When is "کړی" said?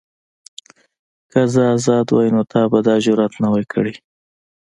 3.73-3.93